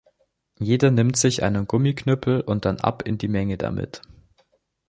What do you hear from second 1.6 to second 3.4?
Gummiknüppel und dann ab in die